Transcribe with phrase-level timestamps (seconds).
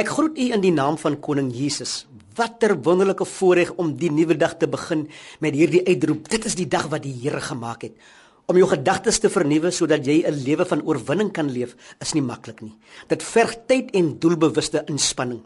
[0.00, 2.06] Ek groet u in die naam van koning Jesus.
[2.38, 5.02] Watter wonderlike voorreg om die nuwe dag te begin
[5.44, 6.30] met hierdie uitroep.
[6.32, 7.98] Dit is die dag wat die Here gemaak het.
[8.48, 12.22] Om jou gedagtes te vernuwe sodat jy 'n lewe van oorwinning kan leef, is nie
[12.22, 12.72] maklik nie.
[13.08, 15.42] Dit verg tyd en doelbewuste inspanning.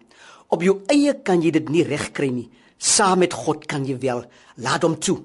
[0.48, 2.50] Op jou eie kan jy dit nie regkry nie.
[2.78, 4.24] Saam met God kan jy wel.
[4.56, 5.22] Laat hom toe.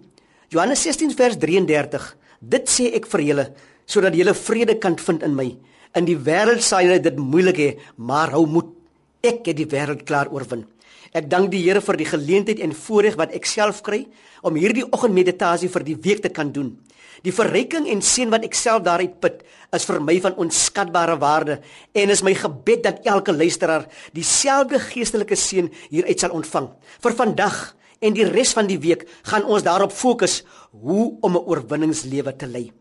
[0.50, 2.18] Johannes 16 vers 33.
[2.42, 3.54] Dit sê ek vir julle
[3.86, 5.58] sodat julle vrede kan vind in my.
[5.94, 8.79] In die wêreld sal julle dit moeilik hê, maar hou moed.
[9.20, 10.64] Ek het die wêreld klaar oorwin.
[11.12, 14.06] Ek dank die Here vir die geleentheid en voorreg wat ek self kry
[14.46, 16.78] om hierdie oggendmeditasie vir die week te kan doen.
[17.26, 19.42] Die verryking en seën wat ek self daaruit put,
[19.76, 21.58] is vir my van onskatbare waarde
[21.92, 26.70] en is my gebed dat elke luisteraar dieselfde geestelike seën hieruit sal ontvang.
[27.04, 27.60] Vir vandag
[28.00, 32.48] en die res van die week gaan ons daarop fokus hoe om 'n oorwinningslewe te
[32.48, 32.72] lei.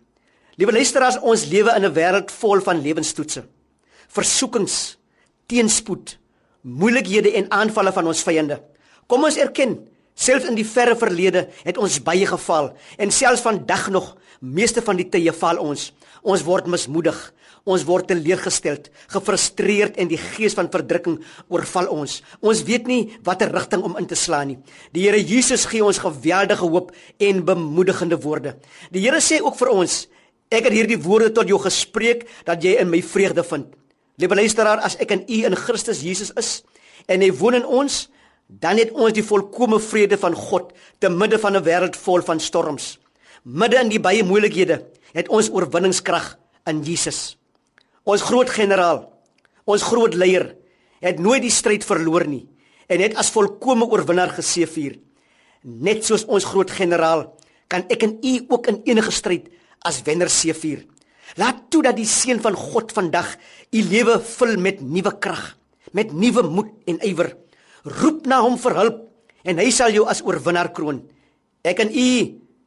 [0.54, 3.44] Liewe luisteraars, ons lewe in 'n wêreld vol van lewenstoetse,
[4.08, 4.98] versoekings,
[5.46, 6.18] teenspoed,
[6.62, 8.58] moeilikhede en aanvalle van ons vyande.
[9.08, 9.78] Kom ons erken,
[10.18, 14.98] selfs in die verre verlede het ons baie geval en selfs vandag nog, meeste van
[14.98, 15.92] die tye val ons.
[16.22, 17.16] Ons word mismoedig,
[17.68, 18.80] ons word teleurgestel,
[19.12, 21.18] gefrustreerd en die gees van verdrukking
[21.52, 22.18] oorval ons.
[22.42, 24.58] Ons weet nie watter rigting om in te slaan nie.
[24.94, 28.56] Die Here Jesus gee ons geweldige hoop en bemoedigende woorde.
[28.90, 30.00] Die Here sê ook vir ons,
[30.50, 33.68] ek het hierdie woorde tot jou gespreek dat jy in my vreugde vind.
[34.18, 36.62] Liewe luisteraar, as ek in U in Christus Jesus is
[37.06, 38.08] en hy woon in ons,
[38.48, 42.40] dan het ons die volkomme vrede van God te midde van 'n wêreld vol van
[42.40, 42.98] storms.
[43.44, 44.82] Midde in die baie moeilikhede
[45.14, 47.38] het ons oorwinningskrag in Jesus.
[48.04, 49.06] Ons groot generaal,
[49.64, 50.56] ons groot leier,
[51.00, 52.48] het nooit die stryd verloor nie
[52.88, 54.98] en het as volkomme oorwinnaar geseëvier.
[55.62, 57.36] Net soos ons groot generaal,
[57.68, 59.48] kan ek en u ook in enige stryd
[59.84, 60.86] as wenner seëvier.
[61.36, 63.34] Laat toe dat die seën van God vandag
[63.70, 65.56] u lewe vul met nuwe krag,
[65.92, 67.34] met nuwe moed en ywer.
[67.84, 69.04] Roep na hom vir hulp
[69.44, 71.02] en hy sal jou as oorwinnaar kroon.
[71.64, 72.08] Ek en u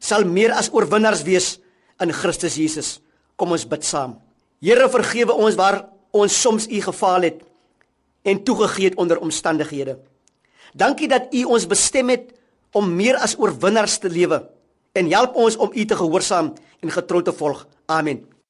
[0.02, 1.56] sal meer as oorwinnaars wees
[2.02, 3.00] in Christus Jesus.
[3.38, 4.18] Kom ons bid saam.
[4.62, 7.42] Here vergewe ons waar ons soms u gefaal het
[8.28, 9.98] en toegegee het onder omstandighede.
[10.78, 12.30] Dankie dat u ons bestem het
[12.72, 14.44] om meer as oorwinnaars te lewe
[14.94, 17.66] en help ons om u te gehoorsaam en getrou te volg.
[17.86, 18.41] Amen.